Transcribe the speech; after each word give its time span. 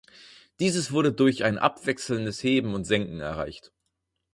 Dieses 0.59 0.91
wurde 0.91 1.13
durch 1.13 1.43
ein 1.43 1.59
abwechselndes 1.59 2.41
Heben 2.41 2.73
und 2.73 2.85
Senken 2.85 3.19
erreicht. 3.19 3.71